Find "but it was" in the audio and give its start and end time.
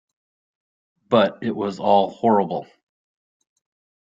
1.09-1.79